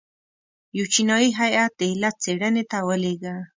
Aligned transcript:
یو 0.77 0.85
چینایي 0.93 1.29
هیات 1.39 1.71
د 1.77 1.81
علت 1.91 2.15
څېړنې 2.23 2.63
ته 2.71 2.77
ولېږه. 2.87 3.35